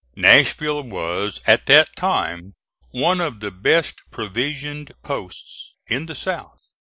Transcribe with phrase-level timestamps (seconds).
[0.15, 2.55] Nashville was, at that time,
[2.89, 6.57] one of the best provisioned posts in the South.